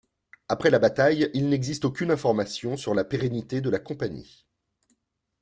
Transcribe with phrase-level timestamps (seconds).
[0.49, 4.47] Après la bataille, il n'existe aucune information sur la pérennité de la Compagnie.